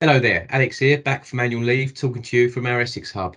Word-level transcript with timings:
Hello 0.00 0.20
there, 0.20 0.46
Alex 0.50 0.78
here, 0.78 0.98
back 0.98 1.24
from 1.24 1.40
annual 1.40 1.60
leave, 1.60 1.92
talking 1.92 2.22
to 2.22 2.36
you 2.36 2.48
from 2.48 2.66
our 2.66 2.80
Essex 2.80 3.10
hub. 3.10 3.36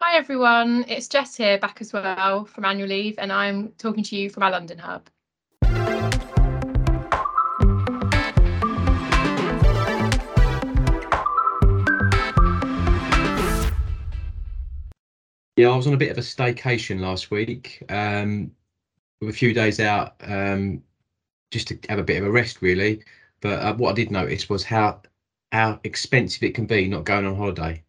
Hi 0.00 0.16
everyone, 0.16 0.86
it's 0.88 1.06
Jess 1.06 1.36
here, 1.36 1.58
back 1.58 1.82
as 1.82 1.92
well 1.92 2.46
from 2.46 2.64
annual 2.64 2.88
leave, 2.88 3.16
and 3.18 3.30
I'm 3.30 3.72
talking 3.72 4.02
to 4.04 4.16
you 4.16 4.30
from 4.30 4.42
our 4.42 4.52
London 4.52 4.78
hub. 4.78 5.10
Yeah, 15.58 15.68
I 15.68 15.76
was 15.76 15.86
on 15.86 15.92
a 15.92 15.98
bit 15.98 16.10
of 16.10 16.16
a 16.16 16.22
staycation 16.22 17.00
last 17.00 17.30
week, 17.30 17.82
um, 17.90 18.50
with 19.20 19.28
a 19.28 19.34
few 19.34 19.52
days 19.52 19.78
out, 19.78 20.14
um, 20.22 20.82
just 21.50 21.68
to 21.68 21.78
have 21.90 21.98
a 21.98 22.02
bit 22.02 22.16
of 22.16 22.26
a 22.26 22.30
rest, 22.30 22.62
really. 22.62 23.02
But 23.42 23.60
uh, 23.60 23.74
what 23.74 23.90
I 23.90 23.94
did 23.94 24.10
notice 24.10 24.48
was 24.48 24.64
how 24.64 25.02
how 25.52 25.80
expensive 25.84 26.42
it 26.42 26.54
can 26.54 26.66
be 26.66 26.88
not 26.88 27.04
going 27.04 27.26
on 27.26 27.36
holiday. 27.36 27.82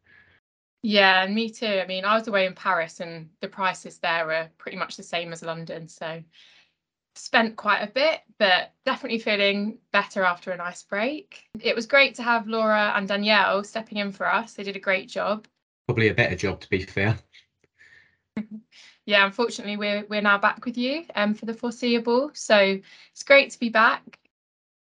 Yeah, 0.83 1.23
and 1.23 1.35
me 1.35 1.49
too. 1.49 1.79
I 1.83 1.85
mean, 1.85 2.05
I 2.05 2.15
was 2.15 2.27
away 2.27 2.47
in 2.47 2.55
Paris, 2.55 2.99
and 2.99 3.29
the 3.39 3.47
prices 3.47 3.99
there 3.99 4.31
are 4.31 4.49
pretty 4.57 4.77
much 4.77 4.97
the 4.97 5.03
same 5.03 5.31
as 5.31 5.43
London, 5.43 5.87
so 5.87 6.23
spent 7.15 7.55
quite 7.55 7.81
a 7.81 7.87
bit, 7.87 8.21
but 8.39 8.71
definitely 8.85 9.19
feeling 9.19 9.77
better 9.91 10.23
after 10.23 10.51
a 10.51 10.57
nice 10.57 10.81
break. 10.81 11.43
It 11.59 11.75
was 11.75 11.85
great 11.85 12.15
to 12.15 12.23
have 12.23 12.47
Laura 12.47 12.93
and 12.95 13.07
Danielle 13.07 13.63
stepping 13.63 13.99
in 13.99 14.11
for 14.11 14.31
us. 14.31 14.53
They 14.53 14.63
did 14.63 14.75
a 14.75 14.79
great 14.79 15.09
job. 15.09 15.45
Probably 15.87 16.07
a 16.07 16.13
better 16.13 16.35
job, 16.35 16.61
to 16.61 16.69
be 16.69 16.83
fair. 16.83 17.17
yeah, 19.05 19.25
unfortunately, 19.25 19.77
we're 19.77 20.05
we're 20.09 20.21
now 20.21 20.37
back 20.37 20.65
with 20.65 20.77
you 20.77 21.05
um, 21.15 21.33
for 21.33 21.45
the 21.45 21.53
foreseeable. 21.53 22.31
So 22.33 22.79
it's 23.11 23.23
great 23.23 23.51
to 23.51 23.59
be 23.59 23.69
back. 23.69 24.17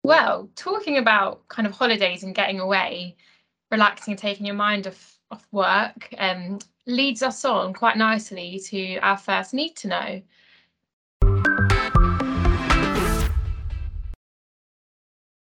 Well, 0.03 0.49
talking 0.57 0.97
about 0.97 1.47
kind 1.49 1.67
of 1.67 1.75
holidays 1.75 2.23
and 2.23 2.35
getting 2.35 2.59
away, 2.59 3.17
relaxing 3.71 4.13
and 4.13 4.19
taking 4.19 4.47
your 4.47 4.55
mind 4.55 4.87
off 4.87 5.19
off 5.31 5.47
work, 5.53 6.13
um, 6.19 6.59
leads 6.87 7.23
us 7.23 7.45
on 7.45 7.73
quite 7.73 7.97
nicely 7.97 8.59
to 8.65 8.97
our 8.97 9.17
first 9.17 9.55
need 9.55 9.77
to 9.77 9.89
know. 9.89 10.23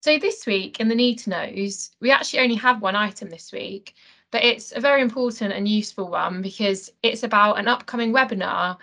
So 0.03 0.19
this 0.19 0.47
week 0.47 0.81
in 0.81 0.89
the 0.89 0.95
need 0.95 1.19
to 1.21 1.31
knows, 1.31 1.91
we 2.01 2.11
actually 2.11 2.41
only 2.41 2.55
have 2.57 2.81
one 2.81 2.97
item 2.97 3.29
this 3.29 3.53
week, 3.53 3.95
but 4.31 4.43
it's 4.43 4.73
a 4.75 4.81
very 4.81 5.03
important 5.03 5.53
and 5.53 5.69
useful 5.69 6.09
one 6.09 6.43
because 6.43 6.91
it's 7.03 7.23
about 7.23 7.59
an 7.59 7.69
upcoming 7.69 8.13
webinar 8.13 8.79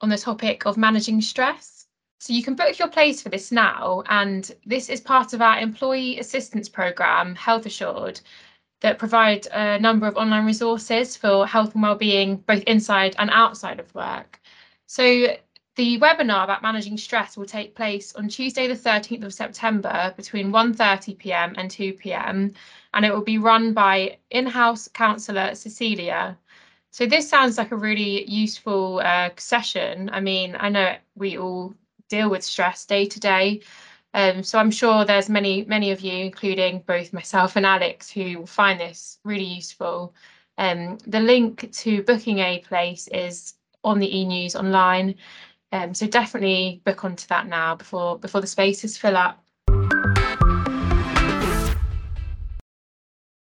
on 0.00 0.08
the 0.08 0.16
topic 0.16 0.64
of 0.64 0.76
managing 0.76 1.20
stress. 1.20 1.77
So 2.20 2.32
you 2.32 2.42
can 2.42 2.54
book 2.54 2.78
your 2.78 2.88
place 2.88 3.22
for 3.22 3.28
this 3.28 3.52
now, 3.52 4.02
and 4.08 4.50
this 4.66 4.88
is 4.88 5.00
part 5.00 5.32
of 5.32 5.40
our 5.40 5.58
employee 5.60 6.18
assistance 6.18 6.68
program, 6.68 7.34
Health 7.36 7.64
Assured, 7.66 8.20
that 8.80 8.98
provide 8.98 9.46
a 9.52 9.78
number 9.78 10.06
of 10.06 10.16
online 10.16 10.44
resources 10.44 11.16
for 11.16 11.46
health 11.46 11.74
and 11.74 11.82
wellbeing, 11.82 12.36
both 12.38 12.62
inside 12.64 13.14
and 13.18 13.30
outside 13.30 13.78
of 13.80 13.94
work. 13.94 14.40
So 14.86 15.36
the 15.76 15.98
webinar 16.00 16.42
about 16.42 16.60
managing 16.62 16.98
stress 16.98 17.36
will 17.36 17.46
take 17.46 17.76
place 17.76 18.12
on 18.16 18.28
Tuesday, 18.28 18.66
the 18.66 18.74
13th 18.74 19.24
of 19.24 19.32
September 19.32 20.12
between 20.16 20.50
1:30 20.50 21.16
p.m. 21.18 21.54
and 21.56 21.70
2 21.70 21.92
p.m. 21.94 22.52
and 22.94 23.04
it 23.06 23.14
will 23.14 23.22
be 23.22 23.38
run 23.38 23.72
by 23.74 24.18
in-house 24.30 24.88
counsellor 24.88 25.54
Cecilia. 25.54 26.36
So 26.90 27.06
this 27.06 27.28
sounds 27.28 27.58
like 27.58 27.70
a 27.70 27.76
really 27.76 28.28
useful 28.28 29.00
uh, 29.04 29.30
session. 29.36 30.10
I 30.12 30.20
mean, 30.20 30.56
I 30.58 30.68
know 30.68 30.96
we 31.14 31.38
all 31.38 31.74
deal 32.08 32.30
with 32.30 32.44
stress 32.44 32.86
day 32.86 33.06
to 33.06 33.20
day. 33.20 33.62
Um, 34.14 34.42
so 34.42 34.58
I'm 34.58 34.70
sure 34.70 35.04
there's 35.04 35.28
many, 35.28 35.64
many 35.66 35.90
of 35.90 36.00
you, 36.00 36.12
including 36.12 36.80
both 36.86 37.12
myself 37.12 37.56
and 37.56 37.66
Alex, 37.66 38.10
who 38.10 38.40
will 38.40 38.46
find 38.46 38.80
this 38.80 39.18
really 39.24 39.44
useful. 39.44 40.14
Um, 40.56 40.98
the 41.06 41.20
link 41.20 41.70
to 41.72 42.02
booking 42.02 42.38
a 42.40 42.60
place 42.60 43.08
is 43.08 43.54
on 43.84 43.98
the 43.98 44.18
e-news 44.18 44.56
online. 44.56 45.14
Um, 45.72 45.94
so 45.94 46.06
definitely 46.06 46.80
book 46.84 47.04
onto 47.04 47.26
that 47.28 47.46
now 47.46 47.74
before 47.76 48.18
before 48.18 48.40
the 48.40 48.46
spaces 48.46 48.96
fill 48.96 49.16
up. 49.16 49.44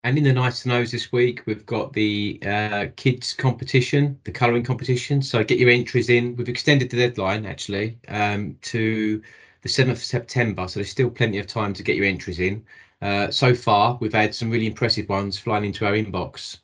And 0.07 0.17
in 0.17 0.23
the 0.23 0.33
nice 0.33 0.63
to 0.63 0.69
knows 0.69 0.93
this 0.93 1.11
week, 1.11 1.43
we've 1.47 1.67
got 1.67 1.93
the 1.93 2.39
uh, 2.47 2.87
kids 2.95 3.33
competition, 3.33 4.17
the 4.23 4.31
colouring 4.31 4.63
competition. 4.63 5.21
So 5.21 5.43
get 5.43 5.59
your 5.59 5.69
entries 5.69 6.11
in. 6.11 6.37
We've 6.37 6.49
extended 6.49 6.91
the 6.91 6.97
deadline 6.97 7.45
actually 7.45 7.99
um, 8.07 8.57
to 8.63 9.21
the 9.63 9.69
7th 9.69 9.91
of 9.91 9.99
September. 9.99 10.69
So 10.69 10.79
there's 10.79 10.93
still 10.93 11.11
plenty 11.11 11.41
of 11.41 11.49
time 11.49 11.75
to 11.75 11.83
get 11.83 11.97
your 11.97 12.05
entries 12.05 12.39
in. 12.39 12.65
Uh, 13.03 13.33
so 13.33 13.53
far, 13.53 13.99
we've 14.01 14.13
had 14.13 14.33
some 14.33 14.49
really 14.49 14.69
impressive 14.69 15.09
ones 15.09 15.41
flying 15.41 15.65
into 15.65 15.85
our 15.85 15.95
inbox. 15.95 16.59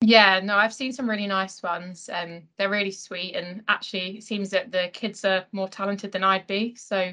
Yeah, 0.00 0.38
no, 0.38 0.54
I've 0.54 0.72
seen 0.72 0.92
some 0.92 1.10
really 1.10 1.26
nice 1.26 1.60
ones. 1.60 2.08
Um, 2.12 2.42
they're 2.56 2.70
really 2.70 2.92
sweet, 2.92 3.34
and 3.34 3.64
actually, 3.66 4.18
it 4.18 4.22
seems 4.22 4.50
that 4.50 4.70
the 4.70 4.90
kids 4.92 5.24
are 5.24 5.44
more 5.50 5.68
talented 5.68 6.12
than 6.12 6.22
I'd 6.22 6.46
be. 6.46 6.76
So 6.76 7.12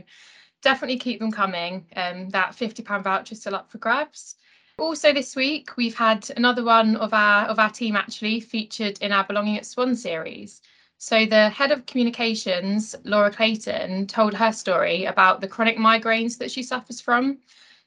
definitely 0.61 0.99
keep 0.99 1.19
them 1.19 1.31
coming. 1.31 1.87
Um, 1.95 2.29
that 2.29 2.51
£50 2.51 3.03
voucher 3.03 3.33
is 3.33 3.39
still 3.39 3.55
up 3.55 3.71
for 3.71 3.79
grabs. 3.79 4.35
Also 4.77 5.13
this 5.13 5.37
week 5.37 5.77
we've 5.77 5.95
had 5.95 6.29
another 6.35 6.61
one 6.61 6.97
of 6.97 7.13
our 7.13 7.45
of 7.45 7.59
our 7.59 7.69
team 7.69 7.95
actually 7.95 8.41
featured 8.41 8.97
in 9.01 9.13
our 9.13 9.23
Belonging 9.23 9.57
at 9.57 9.65
Swan 9.65 9.95
series. 9.95 10.61
So 10.97 11.25
the 11.25 11.49
head 11.49 11.71
of 11.71 11.85
communications, 11.85 12.93
Laura 13.05 13.31
Clayton, 13.31 14.07
told 14.07 14.33
her 14.33 14.51
story 14.51 15.05
about 15.05 15.39
the 15.39 15.47
chronic 15.47 15.77
migraines 15.77 16.37
that 16.39 16.51
she 16.51 16.61
suffers 16.61 16.99
from. 16.99 17.37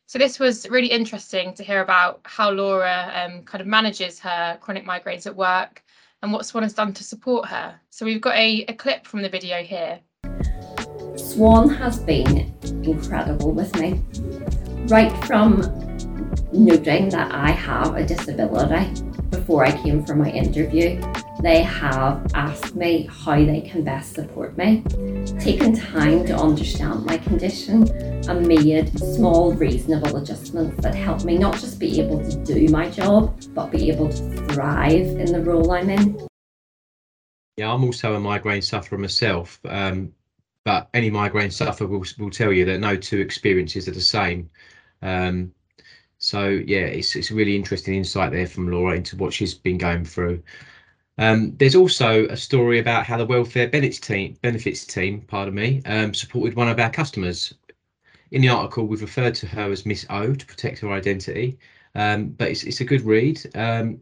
So 0.06 0.19
this 0.19 0.38
was 0.38 0.66
really 0.71 0.87
interesting 0.87 1.53
to 1.54 1.62
hear 1.62 1.82
about 1.82 2.21
how 2.25 2.50
Laura 2.50 3.12
um, 3.15 3.43
kind 3.43 3.60
of 3.60 3.66
manages 3.66 4.19
her 4.20 4.56
chronic 4.62 4.87
migraines 4.87 5.26
at 5.26 5.37
work 5.37 5.82
and 6.22 6.32
what 6.32 6.47
Swan 6.47 6.62
has 6.62 6.72
done 6.72 6.94
to 6.94 7.05
support 7.05 7.47
her. 7.49 7.78
So 7.91 8.06
we've 8.06 8.20
got 8.22 8.34
a, 8.34 8.65
a 8.66 8.72
clip 8.72 9.06
from 9.06 9.20
the 9.20 9.28
video 9.28 9.62
here. 9.62 10.00
Swan 11.16 11.69
has 11.69 11.99
been 11.99 12.55
incredible 12.82 13.53
with 13.53 13.78
me. 13.78 14.03
Right 14.88 15.12
from 15.26 15.88
noting 16.65 17.09
that 17.11 17.33
I 17.33 17.51
have 17.51 17.97
a 17.97 18.05
disability 18.05 19.03
before 19.31 19.65
I 19.65 19.73
came 19.83 20.05
for 20.05 20.15
my 20.15 20.31
interview, 20.31 21.01
they 21.41 21.63
have 21.63 22.31
asked 22.35 22.75
me 22.75 23.09
how 23.11 23.37
they 23.37 23.61
can 23.61 23.85
best 23.85 24.15
support 24.15 24.57
me, 24.59 24.83
taken 25.39 25.75
time 25.77 26.27
to 26.27 26.37
understand 26.37 27.07
my 27.07 27.19
condition, 27.19 27.89
and 28.29 28.47
made 28.47 28.99
small, 28.99 29.53
reasonable 29.53 30.17
adjustments 30.17 30.83
that 30.83 30.95
help 30.95 31.25
me 31.25 31.39
not 31.39 31.55
just 31.55 31.79
be 31.79 32.01
able 32.01 32.19
to 32.29 32.37
do 32.45 32.69
my 32.69 32.91
job, 32.91 33.41
but 33.55 33.71
be 33.71 33.91
able 33.91 34.09
to 34.09 34.47
thrive 34.49 35.07
in 35.07 35.33
the 35.33 35.41
role 35.41 35.71
I'm 35.71 35.91
in. 35.91 36.27
Yeah, 37.57 37.73
I'm 37.73 37.85
also 37.85 38.15
a 38.15 38.21
migraine 38.21 38.63
sufferer 38.63 38.99
myself, 38.99 39.61
um, 39.65 40.13
but 40.65 40.89
any 40.95 41.11
migraine 41.11 41.51
sufferer 41.51 41.87
will, 41.87 42.05
will 42.19 42.31
tell 42.31 42.53
you 42.53 42.65
that 42.65 42.79
no 42.79 42.97
two 42.97 43.21
experiences 43.21 43.89
are 43.89 43.93
the 43.93 44.01
same. 44.01 44.51
Um, 45.03 45.53
so 46.19 46.49
yeah, 46.49 46.81
it's 46.81 47.17
it's 47.17 47.31
a 47.31 47.34
really 47.34 47.56
interesting 47.56 47.95
insight 47.95 48.33
there 48.33 48.47
from 48.47 48.69
Laura 48.69 48.97
into 48.97 49.17
what 49.17 49.33
she's 49.33 49.55
been 49.55 49.79
going 49.79 50.05
through. 50.05 50.43
Um, 51.19 51.56
there's 51.56 51.75
also 51.75 52.27
a 52.27 52.37
story 52.37 52.79
about 52.79 53.05
how 53.06 53.17
the 53.17 53.27
welfare 53.27 53.69
benefits 53.69 53.99
team, 53.99 54.37
benefits 54.43 54.84
team, 54.84 55.23
pardon 55.23 55.55
me, 55.55 55.83
um, 55.84 56.15
supported 56.15 56.55
one 56.56 56.69
of 56.69 56.79
our 56.79 56.91
customers. 56.91 57.55
In 58.31 58.43
the 58.43 58.49
article, 58.49 58.87
we've 58.87 59.01
referred 59.01 59.34
to 59.37 59.47
her 59.47 59.71
as 59.73 59.87
Miss 59.87 60.06
O 60.11 60.34
to 60.34 60.47
protect 60.47 60.81
her 60.81 60.93
identity, 60.93 61.59
um, 61.95 62.29
but 62.29 62.50
it's, 62.50 62.62
it's 62.62 62.81
a 62.81 62.85
good 62.85 63.03
read 63.03 63.41
um, 63.56 63.99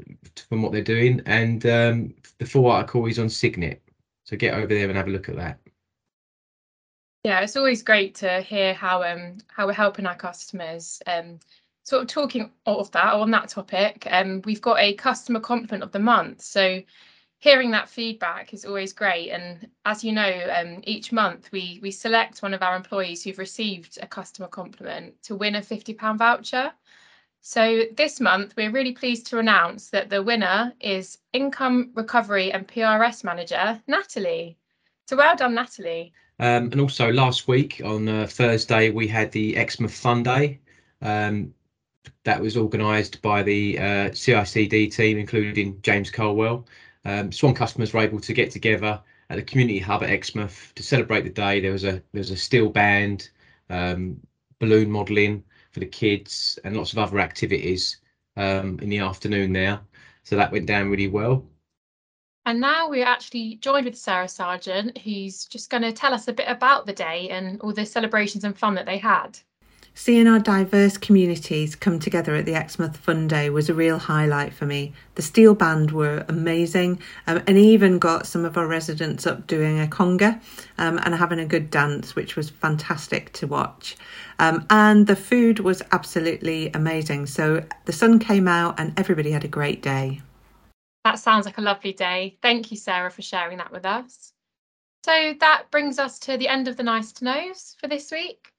from 0.49 0.63
what 0.63 0.73
they're 0.73 0.83
doing. 0.83 1.23
And 1.27 1.65
um, 1.67 2.15
the 2.39 2.47
full 2.47 2.67
article 2.67 3.07
is 3.07 3.19
on 3.19 3.31
Signet, 3.31 3.81
so 4.25 4.37
get 4.37 4.55
over 4.55 4.67
there 4.67 4.89
and 4.89 4.97
have 4.97 5.09
a 5.09 5.11
look 5.11 5.29
at 5.29 5.37
that. 5.37 5.59
Yeah, 7.25 7.41
it's 7.41 7.57
always 7.57 7.83
great 7.83 8.15
to 8.17 8.41
hear 8.41 8.73
how 8.73 9.03
um 9.03 9.39
how 9.49 9.67
we're 9.67 9.73
helping 9.73 10.07
our 10.07 10.15
customers. 10.15 11.03
Um, 11.07 11.41
sort 11.87 12.03
of 12.03 12.09
talking 12.09 12.51
of 12.67 12.91
that 12.91 13.15
or 13.15 13.21
on 13.21 13.31
that 13.31 13.49
topic, 13.49 14.09
um, 14.11 14.43
we've 14.45 14.61
got 14.61 14.81
a 14.81 14.95
customer 14.95 15.39
compliment 15.39 15.85
of 15.85 15.93
the 15.93 16.01
month. 16.01 16.43
So 16.43 16.83
hearing 17.39 17.71
that 17.71 17.89
feedback 17.89 18.53
is 18.53 18.65
always 18.65 18.93
great. 18.93 19.31
And 19.31 19.69
as 19.85 20.03
you 20.03 20.11
know, 20.11 20.49
um, 20.53 20.81
each 20.83 21.13
month 21.13 21.49
we 21.53 21.79
we 21.81 21.93
select 21.93 22.43
one 22.43 22.55
of 22.55 22.63
our 22.63 22.75
employees 22.75 23.23
who've 23.23 23.39
received 23.39 23.99
a 24.03 24.07
customer 24.07 24.49
compliment 24.49 25.15
to 25.23 25.37
win 25.37 25.55
a 25.55 25.61
£50 25.61 26.19
voucher. 26.19 26.73
So 27.41 27.85
this 27.97 28.21
month 28.21 28.55
we're 28.57 28.73
really 28.73 28.93
pleased 28.93 29.29
to 29.29 29.39
announce 29.39 29.91
that 29.91 30.11
the 30.11 30.25
winner 30.25 30.73
is 30.81 31.19
Income 31.33 31.93
Recovery 31.95 32.53
and 32.53 32.67
PRS 32.67 33.23
Manager, 33.23 33.81
Natalie. 33.87 34.59
So 35.07 35.17
well 35.17 35.37
done, 35.37 35.55
Natalie. 35.55 36.13
Um, 36.41 36.73
and 36.73 36.81
also 36.81 37.13
last 37.13 37.47
week 37.47 37.81
on 37.85 38.09
uh, 38.09 38.27
Thursday 38.29 38.91
we 38.91 39.07
had 39.07 39.31
the 39.31 39.57
Exmouth 39.57 39.95
Fun 39.95 40.25
Day. 40.25 40.59
Um, 41.01 41.55
that 42.25 42.41
was 42.41 42.57
organised 42.57 43.23
by 43.23 43.43
the 43.43 43.79
uh, 43.79 44.11
CICD 44.11 44.95
team, 44.95 45.19
including 45.19 45.81
James 45.83 46.11
Colwell. 46.11 46.67
Um, 47.05 47.31
Swan 47.33 47.55
customers 47.55 47.93
were 47.93 48.01
able 48.01 48.21
to 48.21 48.33
get 48.33 48.51
together 48.51 49.01
at 49.31 49.37
the 49.37 49.43
community 49.43 49.79
hub 49.79 50.03
at 50.03 50.11
Exmouth 50.11 50.73
to 50.75 50.83
celebrate 50.83 51.23
the 51.23 51.31
day. 51.31 51.61
There 51.61 51.73
was 51.73 51.85
a 51.85 51.93
there 52.13 52.21
was 52.21 52.31
a 52.31 52.37
steel 52.37 52.69
band, 52.69 53.31
um, 53.71 54.21
balloon 54.59 54.91
modelling, 54.91 55.45
for 55.77 55.81
the 55.81 55.87
kids 55.87 56.59
and 56.65 56.75
lots 56.75 56.93
of 56.93 56.99
other 56.99 57.21
activities 57.21 57.99
um, 58.37 58.79
in 58.81 58.89
the 58.89 58.99
afternoon 58.99 59.53
there. 59.53 59.81
So 60.23 60.35
that 60.37 60.51
went 60.51 60.67
down 60.67 60.91
really 60.91 61.09
well. 61.09 61.45
And 62.47 62.61
now 62.61 62.89
we're 62.89 63.05
actually 63.05 63.57
joined 63.57 63.85
with 63.85 63.97
Sarah 63.97 64.29
Sargent, 64.29 64.97
who's 64.99 65.45
just 65.45 65.69
going 65.69 65.83
to 65.83 65.93
tell 65.93 66.15
us 66.15 66.29
a 66.29 66.33
bit 66.33 66.47
about 66.49 66.87
the 66.87 66.93
day 66.93 67.29
and 67.29 67.61
all 67.61 67.73
the 67.73 67.85
celebrations 67.85 68.45
and 68.45 68.57
fun 68.57 68.75
that 68.77 68.87
they 68.87 68.97
had. 68.99 69.39
Seeing 69.99 70.29
our 70.29 70.39
diverse 70.39 70.99
communities 70.99 71.75
come 71.75 71.99
together 71.99 72.35
at 72.35 72.45
the 72.45 72.55
Exmouth 72.55 72.99
Fun 72.99 73.27
Day 73.27 73.49
was 73.49 73.71
a 73.71 73.75
real 73.75 73.99
highlight 73.99 74.53
for 74.53 74.67
me. 74.67 74.93
The 75.15 75.23
steel 75.23 75.55
band 75.55 75.91
were 75.91 76.27
amazing 76.29 77.01
um, 77.27 77.43
and 77.47 77.57
even 77.57 77.99
got 77.99 78.27
some 78.27 78.45
of 78.45 78.59
our 78.59 78.67
residents 78.67 79.27
up 79.27 79.47
doing 79.47 79.81
a 79.81 79.87
conga 79.87 80.39
um, 80.77 81.01
and 81.03 81.15
having 81.15 81.39
a 81.39 81.47
good 81.47 81.71
dance, 81.71 82.15
which 82.15 82.37
was 82.37 82.51
fantastic 82.51 83.33
to 83.33 83.47
watch. 83.47 83.97
Um, 84.39 84.67
and 84.69 85.07
the 85.07 85.17
food 85.17 85.61
was 85.61 85.83
absolutely 85.93 86.71
amazing. 86.75 87.25
So 87.25 87.65
the 87.87 87.93
sun 87.93 88.19
came 88.19 88.47
out 88.47 88.79
and 88.79 88.93
everybody 88.99 89.31
had 89.31 89.45
a 89.45 89.49
great 89.49 89.81
day. 89.81 90.21
That 91.07 91.19
sounds 91.19 91.47
like 91.47 91.57
a 91.57 91.63
lovely 91.63 91.95
day. 91.95 92.37
Thank 92.43 92.71
you, 92.71 92.77
Sarah, 92.77 93.11
for 93.11 93.23
sharing 93.23 93.57
that 93.57 93.73
with 93.73 93.87
us. 93.87 94.35
So 95.07 95.33
that 95.41 95.71
brings 95.71 95.99
us 95.99 96.19
to 96.19 96.37
the 96.37 96.49
end 96.49 96.69
of 96.69 96.77
the 96.77 96.83
Nice 96.83 97.13
to 97.13 97.25
Knows 97.25 97.77
for 97.81 97.89
this 97.89 98.11
week. 98.11 98.53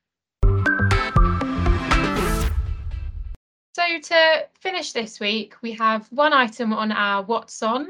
So 3.78 4.00
to 4.00 4.48
finish 4.60 4.92
this 4.92 5.20
week, 5.20 5.54
we 5.62 5.72
have 5.74 6.12
one 6.12 6.34
item 6.34 6.74
on 6.74 6.92
our 6.92 7.22
What's 7.22 7.62
On, 7.62 7.90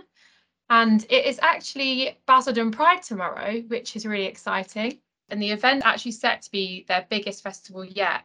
and 0.70 1.06
it 1.10 1.24
is 1.24 1.40
actually 1.42 2.20
Basildon 2.28 2.72
Pride 2.72 3.02
tomorrow, 3.02 3.62
which 3.70 3.96
is 3.96 4.06
really 4.06 4.26
exciting. 4.26 5.00
And 5.30 5.42
the 5.42 5.52
event 5.52 5.84
actually 5.86 6.12
set 6.12 6.42
to 6.42 6.52
be 6.52 6.84
their 6.90 7.08
biggest 7.10 7.42
festival 7.42 7.86
yet. 7.86 8.24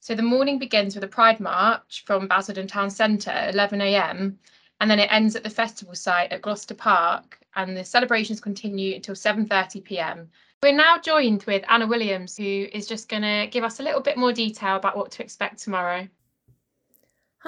So 0.00 0.14
the 0.14 0.22
morning 0.22 0.58
begins 0.58 0.94
with 0.94 1.02
a 1.02 1.08
Pride 1.08 1.40
March 1.40 2.04
from 2.04 2.28
Basildon 2.28 2.66
Town 2.66 2.90
Centre 2.90 3.30
at 3.30 3.54
11am, 3.54 4.36
and 4.82 4.90
then 4.90 4.98
it 4.98 5.10
ends 5.10 5.34
at 5.34 5.42
the 5.42 5.48
festival 5.48 5.94
site 5.94 6.30
at 6.30 6.42
Gloucester 6.42 6.74
Park, 6.74 7.38
and 7.56 7.74
the 7.74 7.86
celebrations 7.86 8.38
continue 8.38 8.96
until 8.96 9.14
7.30pm. 9.14 10.26
We're 10.62 10.72
now 10.72 10.98
joined 10.98 11.44
with 11.44 11.64
Anna 11.70 11.86
Williams, 11.86 12.36
who 12.36 12.66
is 12.70 12.86
just 12.86 13.08
going 13.08 13.22
to 13.22 13.48
give 13.50 13.64
us 13.64 13.80
a 13.80 13.82
little 13.82 14.02
bit 14.02 14.18
more 14.18 14.34
detail 14.34 14.76
about 14.76 14.98
what 14.98 15.10
to 15.12 15.22
expect 15.22 15.60
tomorrow. 15.60 16.06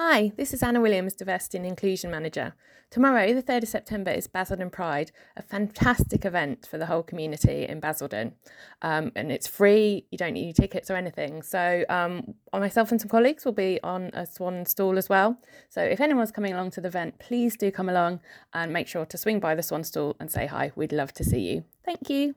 Hi, 0.03 0.31
this 0.35 0.51
is 0.51 0.63
Anna 0.63 0.81
Williams, 0.81 1.13
Diversity 1.13 1.59
and 1.59 1.67
Inclusion 1.67 2.09
Manager. 2.09 2.55
Tomorrow, 2.89 3.35
the 3.35 3.43
3rd 3.43 3.61
of 3.61 3.69
September, 3.69 4.09
is 4.09 4.25
Basildon 4.25 4.71
Pride, 4.71 5.11
a 5.37 5.43
fantastic 5.43 6.25
event 6.25 6.65
for 6.65 6.79
the 6.79 6.87
whole 6.87 7.03
community 7.03 7.67
in 7.67 7.79
Basildon. 7.79 8.33
Um, 8.81 9.11
and 9.15 9.31
it's 9.31 9.45
free, 9.45 10.07
you 10.09 10.17
don't 10.17 10.33
need 10.33 10.55
tickets 10.55 10.89
or 10.89 10.95
anything. 10.95 11.43
So, 11.43 11.85
um, 11.87 12.33
myself 12.51 12.89
and 12.89 12.99
some 12.99 13.09
colleagues 13.09 13.45
will 13.45 13.51
be 13.51 13.79
on 13.83 14.09
a 14.13 14.25
swan 14.25 14.65
stall 14.65 14.97
as 14.97 15.07
well. 15.07 15.37
So, 15.69 15.83
if 15.83 16.01
anyone's 16.01 16.31
coming 16.31 16.53
along 16.53 16.71
to 16.71 16.81
the 16.81 16.87
event, 16.87 17.19
please 17.19 17.55
do 17.55 17.69
come 17.69 17.87
along 17.87 18.21
and 18.55 18.73
make 18.73 18.87
sure 18.87 19.05
to 19.05 19.17
swing 19.19 19.39
by 19.39 19.53
the 19.53 19.61
swan 19.61 19.83
stall 19.83 20.15
and 20.19 20.31
say 20.31 20.47
hi. 20.47 20.71
We'd 20.75 20.93
love 20.93 21.13
to 21.13 21.23
see 21.23 21.41
you. 21.41 21.63
Thank 21.85 22.09
you. 22.09 22.33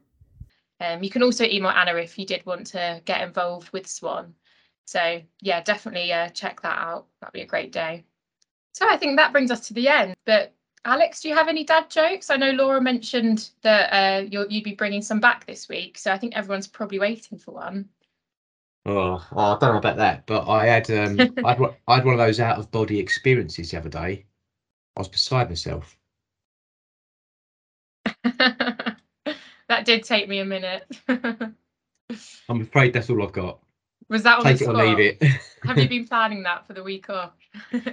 Um, 0.80 1.02
you 1.02 1.08
can 1.08 1.22
also 1.22 1.44
email 1.44 1.70
Anna 1.70 1.94
if 1.94 2.18
you 2.18 2.26
did 2.26 2.44
want 2.44 2.66
to 2.68 3.00
get 3.06 3.22
involved 3.22 3.70
with 3.72 3.86
Swan. 3.86 4.34
So 4.86 5.20
yeah, 5.40 5.62
definitely 5.62 6.12
uh, 6.12 6.28
check 6.28 6.60
that 6.62 6.78
out. 6.78 7.06
That'd 7.20 7.32
be 7.32 7.42
a 7.42 7.46
great 7.46 7.72
day. 7.72 8.04
So 8.74 8.88
I 8.88 8.96
think 8.96 9.16
that 9.16 9.32
brings 9.32 9.50
us 9.50 9.68
to 9.68 9.74
the 9.74 9.88
end. 9.88 10.14
But 10.26 10.52
Alex, 10.84 11.20
do 11.20 11.28
you 11.28 11.34
have 11.34 11.48
any 11.48 11.64
dad 11.64 11.88
jokes? 11.88 12.28
I 12.28 12.36
know 12.36 12.50
Laura 12.50 12.80
mentioned 12.80 13.50
that 13.62 13.90
uh, 13.92 14.26
you 14.28 14.40
would 14.40 14.48
be 14.48 14.74
bringing 14.74 15.00
some 15.00 15.20
back 15.20 15.46
this 15.46 15.68
week, 15.68 15.96
so 15.96 16.12
I 16.12 16.18
think 16.18 16.36
everyone's 16.36 16.66
probably 16.66 16.98
waiting 16.98 17.38
for 17.38 17.52
one. 17.52 17.88
Oh, 18.84 19.26
oh 19.32 19.38
I 19.38 19.58
don't 19.58 19.72
know 19.72 19.78
about 19.78 19.96
that, 19.96 20.26
but 20.26 20.46
I 20.46 20.66
had 20.66 20.90
um, 20.90 21.18
I 21.44 21.54
had, 21.54 21.62
I 21.88 21.94
had 21.96 22.04
one 22.04 22.14
of 22.14 22.18
those 22.18 22.40
out 22.40 22.58
of 22.58 22.70
body 22.70 22.98
experiences 22.98 23.70
the 23.70 23.78
other 23.78 23.88
day. 23.88 24.26
I 24.96 25.00
was 25.00 25.08
beside 25.08 25.48
myself. 25.48 25.96
that 28.24 28.98
did 29.84 30.04
take 30.04 30.28
me 30.28 30.40
a 30.40 30.44
minute. 30.44 30.86
I'm 31.08 32.60
afraid 32.60 32.92
that's 32.92 33.08
all 33.08 33.22
I've 33.22 33.32
got. 33.32 33.63
Was 34.08 34.22
that 34.24 34.38
on 34.38 34.44
Take 34.44 34.60
it 34.60 34.68
or 34.68 34.74
leave 34.74 34.98
it. 34.98 35.22
Have 35.64 35.78
you 35.78 35.88
been 35.88 36.06
planning 36.06 36.42
that 36.42 36.66
for 36.66 36.72
the 36.74 36.82
week 36.82 37.08
off? 37.10 37.32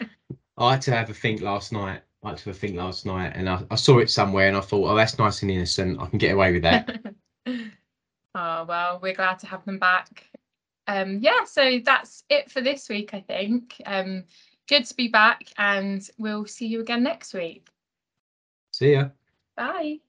I 0.58 0.72
had 0.72 0.81
to 0.84 0.92
have 0.92 1.10
a 1.10 1.13
think 1.13 1.42
last 1.42 1.72
night. 1.72 2.02
I 2.24 2.30
had 2.30 2.38
to 2.40 2.46
have 2.46 2.56
a 2.56 2.60
think 2.60 2.75
last 2.75 3.06
night, 3.06 3.31
and 3.36 3.50
I, 3.50 3.63
I 3.72 3.75
saw 3.75 4.00
it 4.00 4.10
somewhere, 4.10 4.48
and 4.48 4.58
I 4.58 4.62
thought, 4.62 4.92
oh, 4.92 4.96
that's 4.96 5.18
nice 5.18 5.42
and 5.42 5.50
innocent. 5.50 6.00
I 6.00 6.08
can 6.08 6.19
get 6.19 6.34
away 6.34 6.52
with 6.52 6.62
that. 6.63 7.13
oh 7.48 8.66
well, 8.66 9.00
we're 9.02 9.13
glad 9.13 9.40
to 9.40 9.48
have 9.48 9.66
them 9.66 9.80
back. 9.80 10.30
Um, 10.88 11.19
yeah, 11.19 11.46
so 11.46 11.80
that's 11.84 12.24
it 12.30 12.52
for 12.52 12.62
this 12.62 12.90
week, 12.90 13.13
I 13.13 13.22
think. 13.22 13.81
Um, 13.86 14.25
good 14.68 14.86
to 14.86 14.96
be 14.96 15.08
back, 15.08 15.44
and 15.58 16.08
we'll 16.18 16.46
see 16.46 16.68
you 16.68 16.81
again 16.81 17.04
next 17.04 17.34
week. 17.34 17.68
See 18.72 18.94
ya. 18.94 19.10
Bye. 19.56 20.00